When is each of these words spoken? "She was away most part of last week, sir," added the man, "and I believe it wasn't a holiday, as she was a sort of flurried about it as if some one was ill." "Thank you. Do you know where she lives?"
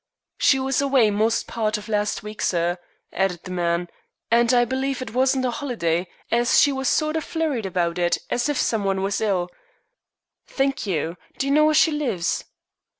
"She 0.39 0.57
was 0.57 0.81
away 0.81 1.11
most 1.11 1.45
part 1.45 1.77
of 1.77 1.87
last 1.87 2.23
week, 2.23 2.41
sir," 2.41 2.79
added 3.13 3.41
the 3.43 3.51
man, 3.51 3.87
"and 4.31 4.51
I 4.51 4.65
believe 4.65 4.99
it 4.99 5.13
wasn't 5.13 5.45
a 5.45 5.51
holiday, 5.51 6.07
as 6.31 6.59
she 6.59 6.71
was 6.71 6.89
a 6.89 6.91
sort 6.91 7.15
of 7.17 7.23
flurried 7.23 7.67
about 7.67 7.99
it 7.99 8.17
as 8.31 8.49
if 8.49 8.57
some 8.57 8.83
one 8.83 9.03
was 9.03 9.21
ill." 9.21 9.51
"Thank 10.47 10.87
you. 10.87 11.17
Do 11.37 11.45
you 11.45 11.53
know 11.53 11.65
where 11.65 11.75
she 11.75 11.91
lives?" 11.91 12.45